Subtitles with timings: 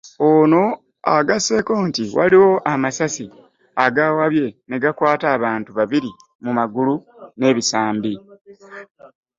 [0.29, 0.63] Ono
[1.17, 3.25] agasseeko nti waliwo amasasi
[3.85, 6.11] agaawabye ne gakwata abantu ababiri
[6.43, 6.95] mu magulu
[7.37, 8.13] n'ebisambi